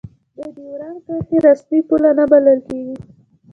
[0.37, 2.95] د دیورند کرښه رسمي پوله نه بلله کېږي.